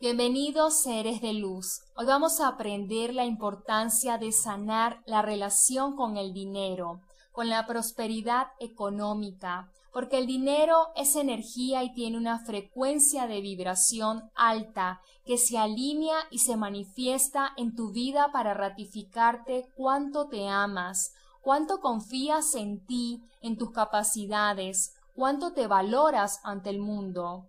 Bienvenidos 0.00 0.82
seres 0.82 1.20
de 1.22 1.32
luz. 1.34 1.82
Hoy 1.96 2.04
vamos 2.04 2.40
a 2.40 2.48
aprender 2.48 3.14
la 3.14 3.24
importancia 3.24 4.18
de 4.18 4.32
sanar 4.32 5.00
la 5.06 5.22
relación 5.22 5.94
con 5.94 6.16
el 6.16 6.34
dinero, 6.34 7.00
con 7.30 7.48
la 7.48 7.64
prosperidad 7.64 8.48
económica, 8.58 9.70
porque 9.92 10.18
el 10.18 10.26
dinero 10.26 10.88
es 10.96 11.14
energía 11.14 11.84
y 11.84 11.94
tiene 11.94 12.18
una 12.18 12.40
frecuencia 12.40 13.28
de 13.28 13.40
vibración 13.40 14.30
alta 14.34 15.00
que 15.24 15.38
se 15.38 15.58
alinea 15.58 16.18
y 16.28 16.40
se 16.40 16.56
manifiesta 16.56 17.52
en 17.56 17.76
tu 17.76 17.92
vida 17.92 18.32
para 18.32 18.52
ratificarte 18.52 19.68
cuánto 19.76 20.26
te 20.26 20.48
amas, 20.48 21.12
cuánto 21.40 21.80
confías 21.80 22.56
en 22.56 22.84
ti, 22.84 23.22
en 23.40 23.56
tus 23.56 23.70
capacidades, 23.70 24.96
cuánto 25.14 25.52
te 25.52 25.68
valoras 25.68 26.40
ante 26.42 26.70
el 26.70 26.80
mundo. 26.80 27.46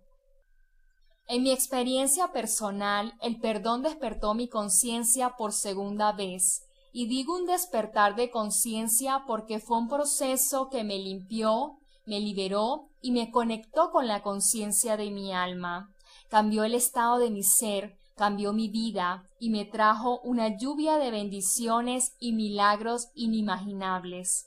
En 1.28 1.42
mi 1.42 1.50
experiencia 1.50 2.28
personal, 2.28 3.14
el 3.20 3.40
perdón 3.40 3.82
despertó 3.82 4.34
mi 4.34 4.48
conciencia 4.48 5.30
por 5.30 5.52
segunda 5.52 6.12
vez, 6.12 6.62
y 6.92 7.08
digo 7.08 7.34
un 7.34 7.46
despertar 7.46 8.14
de 8.14 8.30
conciencia 8.30 9.24
porque 9.26 9.58
fue 9.58 9.76
un 9.78 9.88
proceso 9.88 10.70
que 10.70 10.84
me 10.84 10.98
limpió, 10.98 11.78
me 12.06 12.20
liberó 12.20 12.90
y 13.02 13.10
me 13.10 13.32
conectó 13.32 13.90
con 13.90 14.06
la 14.06 14.22
conciencia 14.22 14.96
de 14.96 15.10
mi 15.10 15.32
alma. 15.32 15.92
Cambió 16.28 16.62
el 16.62 16.74
estado 16.74 17.18
de 17.18 17.30
mi 17.30 17.42
ser, 17.42 17.98
cambió 18.14 18.52
mi 18.52 18.68
vida 18.68 19.28
y 19.40 19.50
me 19.50 19.64
trajo 19.64 20.20
una 20.20 20.56
lluvia 20.56 20.96
de 20.96 21.10
bendiciones 21.10 22.14
y 22.20 22.34
milagros 22.34 23.08
inimaginables. 23.14 24.46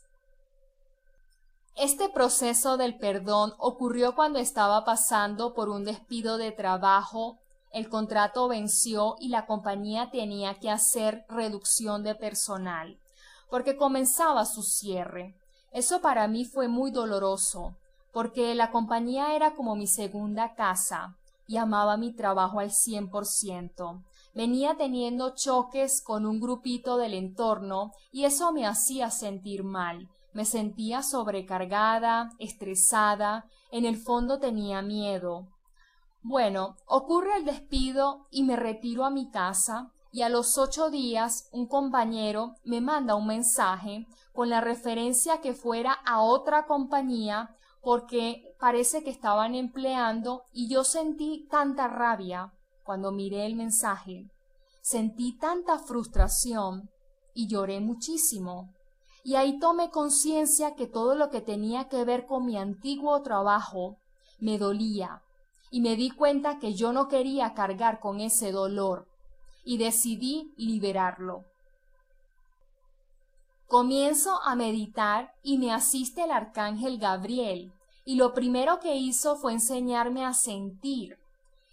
Este 1.75 2.09
proceso 2.09 2.77
del 2.77 2.97
perdón 2.97 3.53
ocurrió 3.57 4.13
cuando 4.13 4.39
estaba 4.39 4.83
pasando 4.83 5.53
por 5.53 5.69
un 5.69 5.85
despido 5.85 6.37
de 6.37 6.51
trabajo, 6.51 7.37
el 7.71 7.87
contrato 7.87 8.47
venció 8.47 9.15
y 9.19 9.29
la 9.29 9.45
compañía 9.45 10.09
tenía 10.11 10.59
que 10.59 10.69
hacer 10.69 11.25
reducción 11.29 12.03
de 12.03 12.15
personal, 12.15 12.97
porque 13.49 13.77
comenzaba 13.77 14.45
su 14.45 14.63
cierre. 14.63 15.35
Eso 15.71 16.01
para 16.01 16.27
mí 16.27 16.45
fue 16.45 16.67
muy 16.67 16.91
doloroso, 16.91 17.75
porque 18.11 18.55
la 18.55 18.71
compañía 18.71 19.35
era 19.35 19.55
como 19.55 19.75
mi 19.75 19.87
segunda 19.87 20.55
casa 20.55 21.15
y 21.47 21.57
amaba 21.57 21.95
mi 21.95 22.11
trabajo 22.11 22.59
al 22.59 22.71
cien 22.71 23.09
por 23.09 23.25
ciento. 23.25 24.01
Venía 24.33 24.75
teniendo 24.75 25.35
choques 25.35 26.01
con 26.01 26.25
un 26.25 26.39
grupito 26.39 26.97
del 26.97 27.13
entorno 27.13 27.91
y 28.11 28.25
eso 28.25 28.51
me 28.51 28.67
hacía 28.67 29.11
sentir 29.11 29.63
mal 29.63 30.09
me 30.39 30.45
sentía 30.45 31.03
sobrecargada, 31.03 32.31
estresada, 32.39 33.45
en 33.71 33.83
el 33.83 33.97
fondo 33.97 34.39
tenía 34.39 34.81
miedo. 34.81 35.49
Bueno, 36.21 36.77
ocurre 36.85 37.35
el 37.35 37.43
despido 37.43 38.25
y 38.31 38.43
me 38.43 38.55
retiro 38.55 39.03
a 39.03 39.09
mi 39.09 39.29
casa 39.29 39.91
y 40.13 40.21
a 40.21 40.29
los 40.29 40.57
ocho 40.57 40.89
días 40.89 41.49
un 41.51 41.67
compañero 41.67 42.55
me 42.63 42.79
manda 42.79 43.15
un 43.15 43.27
mensaje 43.27 44.07
con 44.31 44.49
la 44.49 44.61
referencia 44.61 45.41
que 45.41 45.53
fuera 45.53 45.91
a 46.05 46.21
otra 46.21 46.67
compañía 46.67 47.53
porque 47.81 48.55
parece 48.61 49.03
que 49.03 49.09
estaban 49.09 49.55
empleando 49.55 50.43
y 50.53 50.69
yo 50.69 50.85
sentí 50.85 51.49
tanta 51.51 51.89
rabia 51.89 52.53
cuando 52.85 53.11
miré 53.11 53.45
el 53.45 53.57
mensaje. 53.57 54.31
Sentí 54.79 55.37
tanta 55.37 55.79
frustración 55.79 56.89
y 57.33 57.49
lloré 57.49 57.81
muchísimo 57.81 58.73
y 59.29 59.35
ahí 59.35 59.59
tomé 59.59 59.91
conciencia 59.91 60.73
que 60.73 60.87
todo 60.87 61.13
lo 61.13 61.29
que 61.29 61.39
tenía 61.39 61.87
que 61.87 62.03
ver 62.03 62.25
con 62.25 62.47
mi 62.47 62.57
antiguo 62.57 63.21
trabajo 63.21 63.95
me 64.39 64.57
dolía 64.57 65.21
y 65.69 65.81
me 65.81 65.95
di 65.95 66.09
cuenta 66.09 66.57
que 66.57 66.73
yo 66.73 66.93
no 66.93 67.07
quería 67.07 67.53
cargar 67.53 67.99
con 67.99 68.21
ese 68.21 68.51
dolor 68.51 69.05
y 69.63 69.77
decidí 69.77 70.51
liberarlo. 70.57 71.43
Comienzo 73.67 74.41
a 74.41 74.55
meditar 74.55 75.31
y 75.43 75.59
me 75.59 75.71
asiste 75.71 76.23
el 76.23 76.31
arcángel 76.31 76.97
Gabriel 76.97 77.71
y 78.05 78.15
lo 78.15 78.33
primero 78.33 78.79
que 78.79 78.95
hizo 78.95 79.35
fue 79.35 79.53
enseñarme 79.53 80.25
a 80.25 80.33
sentir 80.33 81.19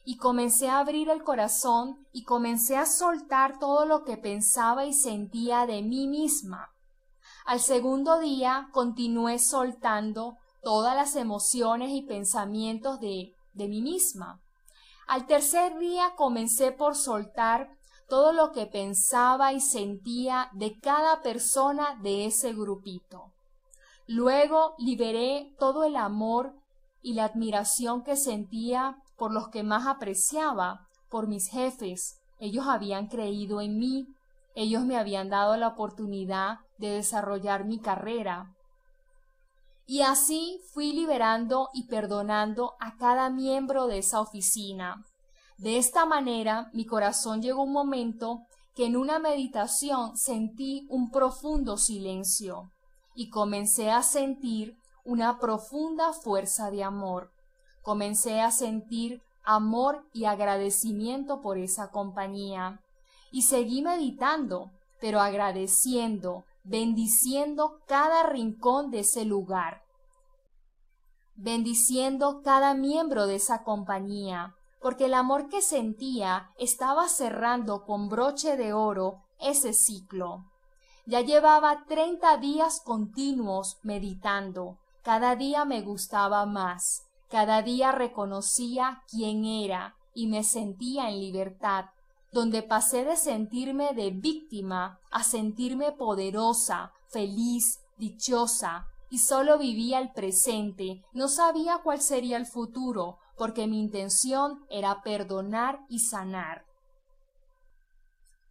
y 0.05 0.19
comencé 0.19 0.69
a 0.69 0.81
abrir 0.81 1.09
el 1.09 1.25
corazón 1.25 2.07
y 2.13 2.25
comencé 2.25 2.77
a 2.77 2.85
soltar 2.85 3.59
todo 3.59 3.87
lo 3.87 4.05
que 4.05 4.19
pensaba 4.19 4.85
y 4.85 4.93
sentía 4.93 5.65
de 5.65 5.81
mí 5.81 6.07
misma 6.07 6.71
al 7.47 7.61
segundo 7.61 8.19
día 8.19 8.69
continué 8.73 9.39
soltando 9.39 10.37
todas 10.63 10.97
las 10.97 11.15
emociones 11.15 11.91
y 11.93 12.03
pensamientos 12.03 12.99
de, 12.99 13.35
de 13.55 13.69
mí 13.69 13.81
misma. 13.81 14.41
Al 15.07 15.27
tercer 15.27 15.79
día 15.79 16.15
comencé 16.17 16.73
por 16.73 16.97
soltar 16.97 17.71
todo 18.09 18.33
lo 18.33 18.51
que 18.51 18.67
pensaba 18.67 19.53
y 19.53 19.61
sentía 19.61 20.51
de 20.55 20.79
cada 20.81 21.23
persona 21.23 21.97
de 22.03 22.27
ese 22.27 22.53
grupito. 22.53 23.33
Luego 24.09 24.75
liberé 24.79 25.55
todo 25.59 25.85
el 25.85 25.95
amor 25.95 26.53
y 27.01 27.15
la 27.15 27.27
admiración 27.27 28.03
que 28.03 28.17
sentía 28.17 28.97
por 29.17 29.33
los 29.33 29.49
que 29.49 29.63
más 29.63 29.87
apreciaba, 29.87 30.89
por 31.09 31.29
mis 31.29 31.49
jefes. 31.49 32.19
Ellos 32.41 32.67
habían 32.67 33.07
creído 33.07 33.61
en 33.61 33.79
mí, 33.79 34.09
ellos 34.57 34.85
me 34.85 34.97
habían 34.97 35.29
dado 35.29 35.57
la 35.59 35.69
oportunidad 35.69 36.61
de 36.79 36.89
desarrollar 36.89 37.67
mi 37.67 37.79
carrera. 37.79 38.55
Y 39.87 40.01
así 40.01 40.59
fui 40.73 40.93
liberando 40.93 41.69
y 41.75 41.87
perdonando 41.87 42.73
a 42.81 42.97
cada 42.97 43.29
miembro 43.29 43.87
de 43.87 43.99
esa 43.99 44.21
oficina. 44.21 45.05
De 45.59 45.77
esta 45.77 46.07
manera 46.07 46.71
mi 46.73 46.87
corazón 46.87 47.43
llegó 47.43 47.63
un 47.65 47.73
momento 47.73 48.41
que 48.75 48.87
en 48.87 48.97
una 48.97 49.19
meditación 49.19 50.17
sentí 50.17 50.87
un 50.89 51.11
profundo 51.11 51.77
silencio 51.77 52.73
y 53.15 53.29
comencé 53.29 53.91
a 53.91 54.03
sentir 54.03 54.79
una 55.05 55.39
profunda 55.39 56.15
fuerza 56.15 56.71
de 56.71 56.83
amor. 56.83 57.31
Comencé 57.83 58.41
a 58.41 58.51
sentir 58.51 59.21
amor 59.45 60.07
y 60.15 60.25
agradecimiento 60.25 61.43
por 61.43 61.59
esa 61.59 61.91
compañía. 61.91 62.81
Y 63.31 63.43
seguí 63.43 63.83
meditando, 63.83 64.71
pero 65.01 65.21
agradeciendo, 65.21 66.45
bendiciendo 66.65 67.81
cada 67.87 68.25
rincón 68.25 68.91
de 68.91 69.01
ese 69.01 69.25
lugar, 69.25 69.83
bendiciendo 71.37 72.41
cada 72.43 72.75
miembro 72.75 73.27
de 73.27 73.37
esa 73.37 73.63
compañía, 73.63 74.55
porque 74.81 75.07
el 75.07 75.15
amor 75.15 75.49
que 75.49 75.63
sentía 75.63 76.51
estaba 76.59 77.09
cerrando 77.09 77.85
con 77.85 78.09
broche 78.09 78.57
de 78.57 78.73
oro 78.73 79.23
ese 79.39 79.73
ciclo. 79.73 80.45
Ya 81.07 81.21
llevaba 81.21 81.85
treinta 81.87 82.37
días 82.37 82.81
continuos 82.85 83.79
meditando, 83.83 84.79
cada 85.03 85.37
día 85.37 85.65
me 85.65 85.83
gustaba 85.83 86.47
más, 86.47 87.05
cada 87.29 87.63
día 87.63 87.93
reconocía 87.93 89.03
quién 89.09 89.45
era 89.45 89.95
y 90.15 90.27
me 90.27 90.43
sentía 90.43 91.11
en 91.11 91.21
libertad, 91.21 91.87
donde 92.37 92.63
pasé 92.63 93.03
de 93.07 93.17
sentirme 93.17 93.95
de 93.95 94.11
víctima 94.11 95.01
a 95.11 95.23
sentirme 95.23 95.93
poderosa, 95.93 96.93
feliz, 97.09 97.81
dichosa, 97.97 98.89
y 99.09 99.21
solo 99.21 99.57
vivía 99.57 100.01
el 100.01 100.13
presente, 100.13 101.03
no 101.15 101.29
sabía 101.29 101.79
cuál 101.83 102.03
sería 102.03 102.37
el 102.37 102.45
futuro, 102.45 103.17
porque 103.39 103.67
mi 103.67 103.81
intención 103.81 104.67
era 104.69 105.01
perdonar 105.01 105.81
y 105.89 106.01
sanar. 106.01 106.67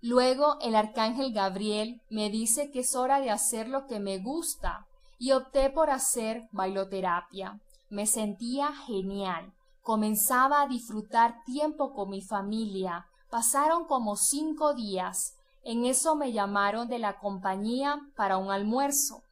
Luego 0.02 0.57
el 0.62 0.73
arcángel 0.73 1.31
Gabriel 1.31 2.02
me 2.09 2.31
dice 2.31 2.72
que 2.72 2.79
es 2.79 2.96
hora 2.96 3.19
de 3.19 3.29
hacer 3.29 3.69
lo 3.69 3.85
que 3.85 4.00
me 4.00 4.17
gusta, 4.17 4.88
y 5.19 5.34
opté 5.34 5.69
por 5.69 5.91
hacer 5.91 6.50
bailoterapia. 6.52 7.62
Me 7.91 8.07
sentía 8.07 8.73
genial. 8.88 9.53
Comenzaba 9.84 10.63
a 10.63 10.67
disfrutar 10.67 11.44
tiempo 11.46 11.94
con 11.94 12.09
mi 12.09 12.23
familia, 12.23 13.05
Pasaron 13.35 13.84
como 13.84 14.16
cinco 14.16 14.73
días. 14.76 15.35
En 15.66 15.84
eso 15.84 16.16
me 16.16 16.32
llamaron 16.32 16.87
de 16.87 16.99
la 16.99 17.20
compañía 17.20 17.99
para 18.16 18.37
un 18.37 18.49
almuerzo. 18.49 19.23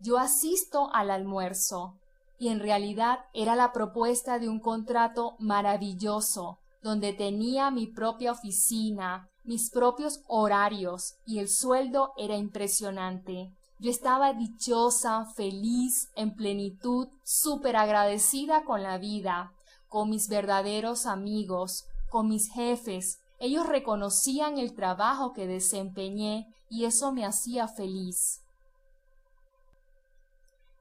Yo 0.00 0.18
asisto 0.18 0.90
al 0.92 1.12
almuerzo 1.12 1.94
y 2.40 2.48
en 2.48 2.58
realidad 2.58 3.20
era 3.34 3.54
la 3.54 3.72
propuesta 3.72 4.40
de 4.40 4.48
un 4.48 4.58
contrato 4.58 5.36
maravilloso, 5.38 6.58
donde 6.82 7.12
tenía 7.12 7.70
mi 7.70 7.86
propia 7.86 8.32
oficina, 8.32 9.28
mis 9.44 9.70
propios 9.70 10.22
horarios 10.26 11.14
y 11.24 11.38
el 11.38 11.48
sueldo 11.48 12.14
era 12.16 12.36
impresionante. 12.36 13.52
Yo 13.78 13.92
estaba 13.92 14.32
dichosa, 14.32 15.24
feliz, 15.36 16.08
en 16.16 16.34
plenitud, 16.34 17.06
súper 17.22 17.76
agradecida 17.76 18.64
con 18.64 18.82
la 18.82 18.98
vida, 18.98 19.52
con 19.88 20.10
mis 20.10 20.28
verdaderos 20.28 21.06
amigos, 21.06 21.84
con 22.10 22.26
mis 22.26 22.50
jefes, 22.50 23.20
ellos 23.38 23.66
reconocían 23.66 24.58
el 24.58 24.74
trabajo 24.74 25.32
que 25.32 25.46
desempeñé 25.46 26.46
y 26.68 26.84
eso 26.84 27.12
me 27.12 27.24
hacía 27.24 27.68
feliz. 27.68 28.42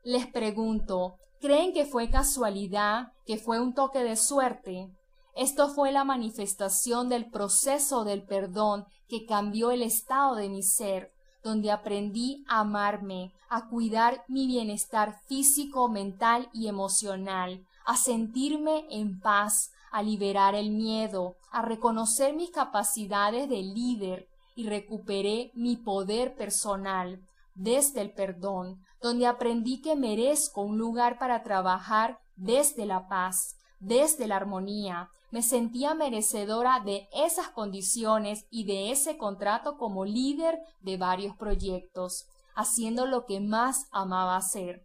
Les 0.04 0.28
pregunto, 0.28 1.16
¿creen 1.42 1.74
que 1.74 1.86
fue 1.86 2.10
casualidad, 2.10 3.14
que 3.26 3.38
fue 3.38 3.60
un 3.60 3.74
toque 3.74 4.04
de 4.04 4.16
suerte? 4.16 4.90
Esto 5.36 5.68
fue 5.68 5.92
la 5.92 6.04
manifestación 6.04 7.10
del 7.10 7.30
proceso 7.30 8.06
del 8.06 8.24
perdón 8.24 8.86
que 9.10 9.26
cambió 9.26 9.72
el 9.72 9.82
estado 9.82 10.36
de 10.36 10.48
mi 10.48 10.64
ser, 10.64 11.12
donde 11.44 11.72
aprendí 11.72 12.44
a 12.48 12.62
amarme, 12.62 13.34
a 13.50 13.68
cuidar 13.68 14.24
mi 14.28 14.48
bienestar 14.48 15.20
físico, 15.28 15.90
mental 15.90 16.50
y 16.54 16.68
emocional, 16.68 17.66
a 17.86 17.98
sentirme 17.98 18.88
en 18.90 19.20
paz, 19.20 19.72
a 19.96 20.04
liberar 20.04 20.56
el 20.56 20.72
miedo, 20.72 21.38
a 21.52 21.62
reconocer 21.62 22.36
mis 22.36 22.52
capacidades 22.52 23.48
de 23.48 23.64
líder 23.64 24.28
y 24.54 24.68
recuperé 24.68 25.52
mi 25.54 25.78
poder 25.78 26.36
personal 26.36 27.22
desde 27.54 28.02
el 28.02 28.12
perdón, 28.12 28.84
donde 29.02 29.26
aprendí 29.26 29.82
que 29.82 29.96
merezco 29.96 30.64
un 30.64 30.78
lugar 30.78 31.18
para 31.18 31.44
trabajar 31.44 32.20
desde 32.36 32.86
la 32.86 33.08
paz, 33.08 33.56
desde 33.80 34.28
la 34.28 34.36
armonía. 34.36 35.08
Me 35.32 35.42
sentía 35.42 35.94
merecedora 35.94 36.82
de 36.82 37.08
esas 37.14 37.48
condiciones 37.48 38.48
y 38.50 38.66
de 38.66 38.92
ese 38.92 39.18
contrato 39.18 39.78
como 39.78 40.04
líder 40.04 40.60
de 40.82 40.98
varios 40.98 41.38
proyectos, 41.38 42.26
haciendo 42.54 43.06
lo 43.06 43.26
que 43.26 43.40
más 43.40 43.88
amaba 43.94 44.36
hacer. 44.36 44.84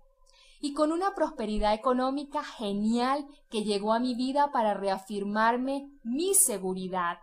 Y 0.60 0.74
con 0.74 0.92
una 0.92 1.14
prosperidad 1.14 1.74
económica 1.74 2.44
genial 2.44 3.26
que 3.48 3.64
llegó 3.64 3.92
a 3.92 3.98
mi 3.98 4.14
vida 4.14 4.52
para 4.52 4.74
reafirmarme 4.74 5.90
mi 6.02 6.34
seguridad, 6.34 7.18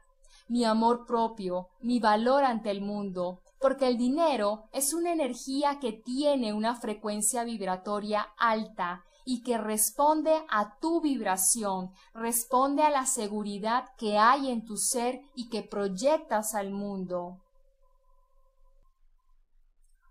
mi 0.48 0.66
amor 0.66 1.06
propio, 1.06 1.70
mi 1.82 2.00
valor 2.00 2.44
ante 2.44 2.72
el 2.72 2.82
mundo, 2.82 3.42
porque 3.60 3.88
el 3.88 3.98
dinero 3.98 4.64
es 4.72 4.94
una 4.94 5.12
energía 5.12 5.80
que 5.80 5.94
tiene 5.94 6.54
una 6.54 6.76
frecuencia 6.76 7.44
vibratoria 7.44 8.28
alta 8.38 9.04
y 9.26 9.44
que 9.44 9.58
responde 9.58 10.34
a 10.50 10.78
tu 10.80 11.02
vibración, 11.02 11.92
responde 12.14 12.84
a 12.84 12.90
la 12.90 13.06
seguridad 13.06 13.90
que 13.98 14.18
hay 14.18 14.50
en 14.50 14.64
tu 14.64 14.78
ser 14.78 15.22
y 15.36 15.50
que 15.50 15.64
proyectas 15.64 16.56
al 16.56 16.72
mundo. 16.72 17.42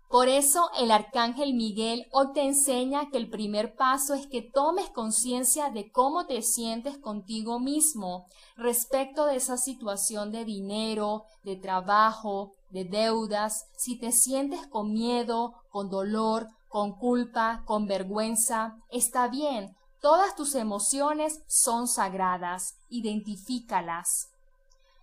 Por 0.09 0.29
eso 0.29 0.69
el 0.77 0.91
arcángel 0.91 1.53
Miguel 1.53 2.07
hoy 2.11 2.31
te 2.33 2.41
enseña 2.41 3.09
que 3.09 3.17
el 3.17 3.29
primer 3.29 3.75
paso 3.75 4.13
es 4.13 4.25
que 4.27 4.41
tomes 4.41 4.89
conciencia 4.89 5.69
de 5.69 5.91
cómo 5.91 6.25
te 6.25 6.41
sientes 6.43 6.97
contigo 6.97 7.59
mismo 7.59 8.25
respecto 8.55 9.25
de 9.25 9.35
esa 9.35 9.57
situación 9.57 10.31
de 10.31 10.45
dinero, 10.45 11.25
de 11.43 11.57
trabajo, 11.57 12.53
de 12.69 12.85
deudas, 12.85 13.65
si 13.75 13.99
te 13.99 14.13
sientes 14.13 14.65
con 14.67 14.93
miedo, 14.93 15.55
con 15.69 15.89
dolor, 15.89 16.47
con 16.69 16.93
culpa, 16.93 17.63
con 17.65 17.85
vergüenza, 17.85 18.77
está 18.89 19.27
bien, 19.27 19.75
todas 20.01 20.35
tus 20.35 20.55
emociones 20.55 21.41
son 21.47 21.87
sagradas, 21.87 22.75
identifícalas. 22.89 24.29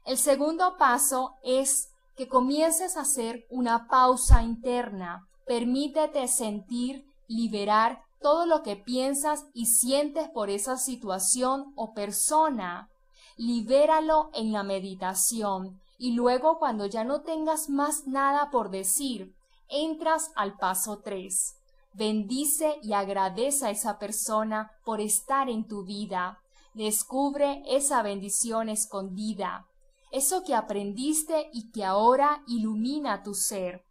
El 0.06 0.16
segundo 0.16 0.76
paso 0.78 1.34
es 1.42 1.88
que 2.16 2.28
comiences 2.28 2.96
a 2.96 3.02
hacer 3.02 3.46
una 3.50 3.88
pausa 3.88 4.42
interna. 4.42 5.26
Permítete 5.46 6.26
sentir, 6.28 7.04
liberar 7.28 8.02
todo 8.20 8.46
lo 8.46 8.62
que 8.62 8.76
piensas 8.76 9.44
y 9.52 9.66
sientes 9.66 10.28
por 10.28 10.48
esa 10.48 10.76
situación 10.76 11.72
o 11.76 11.92
persona. 11.92 12.88
Libéralo 13.36 14.30
en 14.32 14.52
la 14.52 14.62
meditación 14.62 15.80
y 15.98 16.12
luego 16.12 16.58
cuando 16.58 16.86
ya 16.86 17.04
no 17.04 17.22
tengas 17.22 17.68
más 17.68 18.06
nada 18.06 18.50
por 18.50 18.70
decir, 18.70 19.34
entras 19.68 20.30
al 20.36 20.56
paso 20.56 21.00
3. 21.04 21.56
Bendice 21.92 22.78
y 22.82 22.92
agradece 22.92 23.66
a 23.66 23.70
esa 23.70 23.98
persona 23.98 24.70
por 24.84 25.00
estar 25.00 25.48
en 25.48 25.66
tu 25.66 25.84
vida. 25.84 26.38
Descubre 26.74 27.62
esa 27.66 28.02
bendición 28.02 28.68
escondida 28.68 29.66
eso 30.14 30.44
que 30.44 30.54
aprendiste 30.54 31.50
y 31.52 31.72
que 31.72 31.84
ahora 31.84 32.44
ilumina 32.46 33.24
tu 33.24 33.34
ser. 33.34 33.84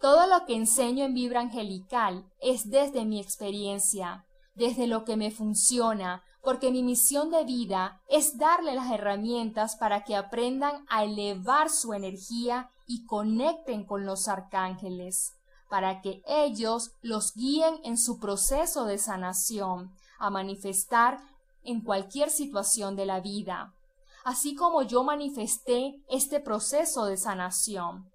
Todo 0.00 0.26
lo 0.26 0.46
que 0.46 0.56
enseño 0.56 1.04
en 1.04 1.12
Vibra 1.12 1.42
Angelical 1.42 2.24
es 2.40 2.70
desde 2.70 3.04
mi 3.04 3.20
experiencia, 3.20 4.24
desde 4.54 4.86
lo 4.86 5.04
que 5.04 5.18
me 5.18 5.30
funciona, 5.30 6.22
porque 6.40 6.70
mi 6.70 6.82
misión 6.82 7.30
de 7.30 7.44
vida 7.44 8.00
es 8.08 8.38
darle 8.38 8.74
las 8.74 8.90
herramientas 8.90 9.76
para 9.76 10.02
que 10.02 10.16
aprendan 10.16 10.86
a 10.88 11.04
elevar 11.04 11.68
su 11.68 11.92
energía 11.92 12.70
y 12.86 13.04
conecten 13.04 13.84
con 13.84 14.06
los 14.06 14.28
arcángeles, 14.28 15.34
para 15.68 16.00
que 16.00 16.22
ellos 16.26 16.92
los 17.02 17.34
guíen 17.34 17.80
en 17.84 17.98
su 17.98 18.18
proceso 18.18 18.86
de 18.86 18.96
sanación, 18.96 19.92
a 20.18 20.30
manifestar 20.30 21.18
en 21.64 21.82
cualquier 21.82 22.30
situación 22.30 22.96
de 22.96 23.04
la 23.04 23.20
vida 23.20 23.74
así 24.24 24.54
como 24.54 24.82
yo 24.82 25.04
manifesté 25.04 25.94
este 26.08 26.40
proceso 26.40 27.04
de 27.04 27.16
sanación. 27.16 28.10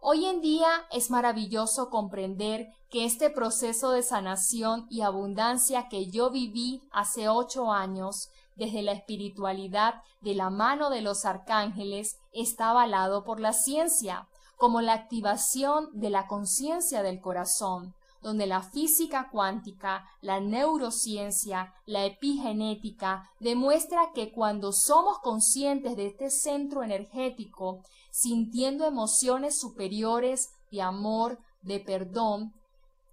Hoy 0.00 0.26
en 0.26 0.40
día 0.40 0.68
es 0.92 1.10
maravilloso 1.10 1.90
comprender 1.90 2.68
que 2.90 3.04
este 3.04 3.28
proceso 3.28 3.90
de 3.90 4.04
sanación 4.04 4.86
y 4.88 5.00
abundancia 5.00 5.88
que 5.88 6.10
yo 6.10 6.30
viví 6.30 6.80
hace 6.92 7.28
ocho 7.28 7.72
años 7.72 8.28
desde 8.54 8.82
la 8.82 8.92
espiritualidad 8.92 10.02
de 10.20 10.36
la 10.36 10.48
mano 10.48 10.90
de 10.90 11.02
los 11.02 11.24
arcángeles 11.24 12.18
está 12.30 12.70
avalado 12.70 13.24
por 13.24 13.40
la 13.40 13.52
ciencia, 13.52 14.28
como 14.56 14.80
la 14.80 14.92
activación 14.92 15.88
de 15.92 16.10
la 16.10 16.28
conciencia 16.28 17.02
del 17.02 17.20
corazón, 17.20 17.95
donde 18.22 18.46
la 18.46 18.62
física 18.62 19.28
cuántica, 19.30 20.04
la 20.20 20.40
neurociencia, 20.40 21.74
la 21.84 22.04
epigenética 22.04 23.30
demuestra 23.40 24.12
que 24.14 24.32
cuando 24.32 24.72
somos 24.72 25.18
conscientes 25.18 25.96
de 25.96 26.06
este 26.06 26.30
centro 26.30 26.82
energético, 26.82 27.82
sintiendo 28.10 28.86
emociones 28.86 29.58
superiores 29.58 30.50
de 30.70 30.82
amor, 30.82 31.38
de 31.62 31.80
perdón, 31.80 32.52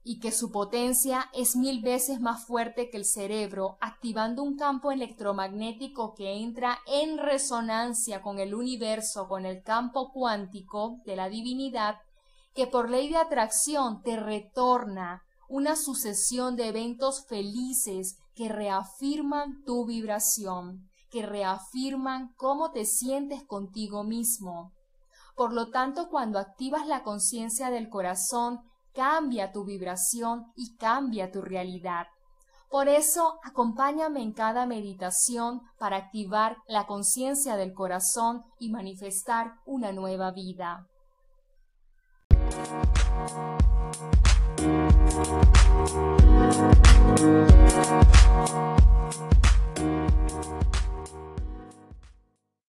y 0.04 0.20
que 0.20 0.32
su 0.32 0.52
potencia 0.52 1.30
es 1.34 1.56
mil 1.56 1.82
veces 1.82 2.20
más 2.20 2.46
fuerte 2.46 2.90
que 2.90 2.98
el 2.98 3.06
cerebro, 3.06 3.78
activando 3.80 4.44
un 4.44 4.58
campo 4.58 4.92
electromagnético 4.92 6.14
que 6.14 6.34
entra 6.34 6.80
en 6.88 7.18
resonancia 7.18 8.22
con 8.22 8.40
el 8.40 8.54
universo, 8.54 9.28
con 9.28 9.46
el 9.46 9.64
campo 9.64 10.12
cuántico 10.12 11.00
de 11.06 11.16
la 11.16 11.30
divinidad, 11.30 11.98
que 12.54 12.68
por 12.68 12.90
ley 12.90 13.10
de 13.10 13.18
atracción 13.18 14.02
te 14.04 14.16
retorna 14.16 15.24
una 15.50 15.76
sucesión 15.76 16.56
de 16.56 16.68
eventos 16.68 17.26
felices 17.28 18.18
que 18.36 18.50
reafirman 18.50 19.64
tu 19.66 19.86
vibración, 19.86 20.90
que 21.10 21.26
reafirman 21.26 22.34
cómo 22.38 22.72
te 22.72 22.86
sientes 22.86 23.44
contigo 23.46 24.04
mismo. 24.04 24.72
Por 25.36 25.54
lo 25.54 25.70
tanto, 25.70 26.10
cuando 26.10 26.40
activas 26.40 26.88
la 26.88 27.04
conciencia 27.04 27.70
del 27.70 27.90
corazón, 27.90 28.62
cambia 28.94 29.52
tu 29.52 29.64
vibración 29.64 30.46
y 30.56 30.76
cambia 30.78 31.32
tu 31.32 31.42
realidad. 31.42 32.08
Por 32.70 32.88
eso, 32.88 33.40
acompáñame 33.44 34.22
en 34.22 34.34
cada 34.34 34.66
meditación 34.66 35.62
para 35.78 35.98
activar 35.98 36.58
la 36.68 36.88
conciencia 36.88 37.56
del 37.56 37.74
corazón 37.74 38.44
y 38.58 38.72
manifestar 38.72 39.54
una 39.66 39.92
nueva 39.92 40.32
vida. 40.32 40.88
Thank 42.66 42.88
you. 50.64 50.73